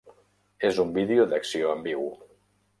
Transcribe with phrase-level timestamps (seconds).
[0.69, 2.05] És un vídeo d'acció en viu.